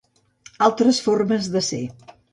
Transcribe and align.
Altres 0.67 1.01
formes 1.09 1.51
de 1.57 1.67
ser. 1.71 1.83